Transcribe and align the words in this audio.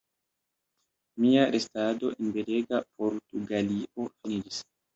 Mia 1.23 1.43
restado 1.57 2.09
en 2.17 2.33
belega 2.39 2.81
Portugalio 3.03 4.11
finiĝis. 4.13 4.67